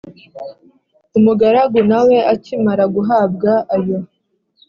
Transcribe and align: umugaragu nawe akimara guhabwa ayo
umugaragu 1.17 1.79
nawe 1.91 2.17
akimara 2.33 2.83
guhabwa 2.95 3.51
ayo 3.75 3.97